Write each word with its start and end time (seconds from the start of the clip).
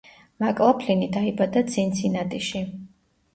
მაკლაფლინი 0.43 1.09
დაიბადა 1.17 1.63
ცინცინატიში. 1.75 2.65